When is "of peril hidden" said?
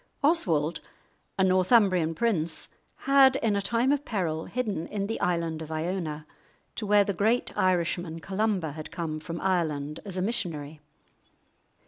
3.91-4.87